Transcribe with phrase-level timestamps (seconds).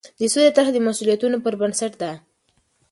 [0.19, 2.11] د سولې طرحه د مسوولیتونو پر بنسټ ده.